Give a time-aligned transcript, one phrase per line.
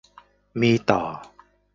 [0.61, 1.01] มีต่อ